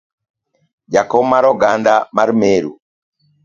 [0.93, 2.71] Jakom mar oganda ma Meru,